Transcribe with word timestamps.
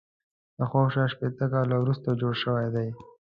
دا 0.57 0.63
شاوخوا 0.71 1.03
شپېته 1.11 1.45
کاله 1.53 1.75
وروسته 1.79 2.09
جوړ 2.21 2.33
شوی 2.43 2.67
دی. 2.75 2.87